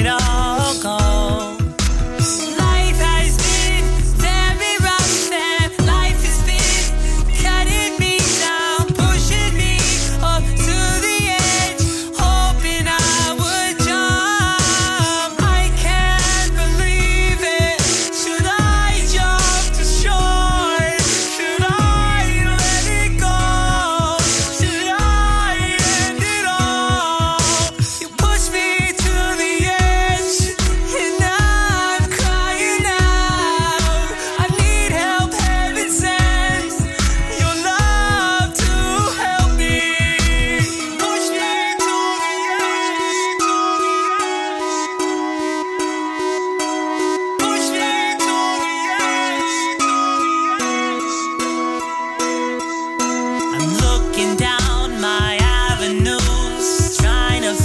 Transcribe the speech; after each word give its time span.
it 0.00 0.06
all 0.06 0.39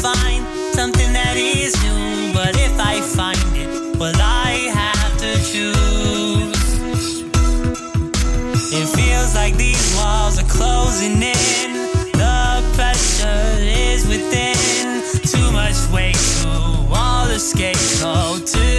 find 0.05 0.45
something 0.75 1.11
that 1.13 1.35
is 1.35 1.73
new. 1.81 2.33
But 2.33 2.53
if 2.67 2.73
I 2.79 3.01
find 3.17 3.41
it, 3.63 3.97
well, 3.97 4.13
I 4.19 4.51
have 4.79 5.11
to 5.23 5.31
choose. 5.51 6.65
It 8.79 8.87
feels 8.99 9.33
like 9.33 9.55
these 9.57 9.85
walls 9.97 10.35
are 10.41 10.49
closing 10.57 11.17
in. 11.33 11.71
The 12.21 12.61
pressure 12.77 13.45
is 13.61 14.05
within. 14.07 14.55
Too 15.33 15.49
much 15.51 15.77
weight 15.95 16.21
to 16.41 16.51
all 16.93 17.27
escape. 17.29 17.81
Oh, 18.03 18.37
too 18.53 18.74